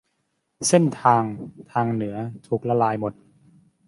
[0.67, 1.23] เส้นทาง
[1.71, 2.15] ทางเหนือ
[2.47, 3.13] ถูกละลายหมด